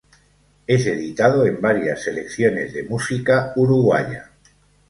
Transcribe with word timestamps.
Es 0.65 0.87
editado 0.87 1.45
en 1.45 1.61
varias 1.61 2.01
selecciones 2.05 2.73
de 2.73 2.81
música 2.85 3.53
uruguaya. 3.55 4.31